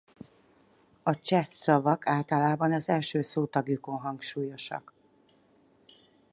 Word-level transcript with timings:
A 1.03 1.11
cseh 1.19 1.47
szavak 1.51 2.07
általában 2.07 2.73
az 2.73 2.89
első 2.89 3.21
szótagjukon 3.21 3.97
hangsúlyosak. 3.99 4.93